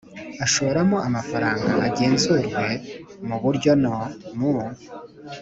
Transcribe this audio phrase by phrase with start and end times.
[0.45, 2.65] ashoramo amafaranga agenzurwe
[3.27, 3.93] mu buryo no
[4.37, 4.53] mu